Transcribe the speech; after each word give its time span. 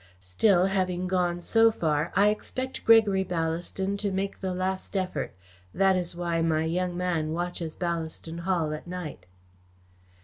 Still, 0.19 0.65
having 0.65 1.05
gone 1.07 1.41
so 1.41 1.69
far, 1.69 2.11
I 2.15 2.29
expect 2.29 2.83
Gregory 2.85 3.23
Ballaston 3.23 3.97
to 3.99 4.09
make 4.11 4.39
the 4.41 4.51
last 4.51 4.97
effort. 4.97 5.31
That 5.75 5.95
is 5.95 6.15
why 6.15 6.41
my 6.41 6.63
young 6.63 6.97
man 6.97 7.33
watches 7.33 7.75
Ballaston 7.75 8.39
Hall 8.39 8.73
at 8.73 8.87
night." 8.87 9.27